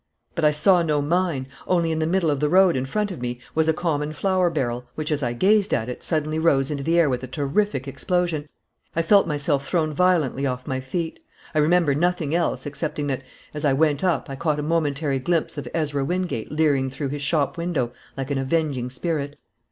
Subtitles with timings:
[0.33, 3.21] But I saw no mine, only in the middle of the road in front of
[3.21, 6.81] me was a common flour barrel, which, as I gazed at it, suddenly rose into
[6.83, 8.49] the air with a terrific explosion.
[8.95, 11.19] I felt myself thrown violently off my feet.
[11.53, 13.21] I remember nothing else, excepting that,
[13.53, 17.21] as I went up, I caught a momentary glimpse of Ezra Wingate leering through is
[17.21, 19.37] shop window like an avenging spirit.